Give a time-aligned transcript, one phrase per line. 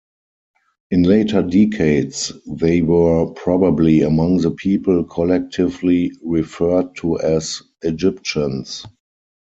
[0.89, 8.83] In later decades, they were probably among the people collectively referred to as "Egyptians".